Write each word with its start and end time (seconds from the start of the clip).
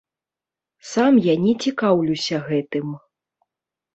Сам 0.91 1.13
я 1.25 1.35
не 1.43 1.53
цікаўлюся 1.67 2.35
гэтым. 2.47 2.87